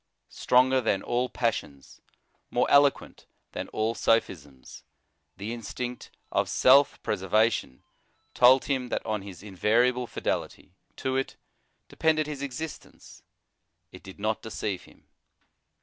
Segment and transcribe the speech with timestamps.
[0.29, 2.01] Stronger than all passions,
[2.49, 4.81] more eloquent than all sophisms,
[5.37, 7.81] the instinct of self pre servation
[8.33, 11.35] told him that on his invariable fidelity to it
[11.87, 13.21] depended his existence:
[13.91, 15.05] it did not deceive him.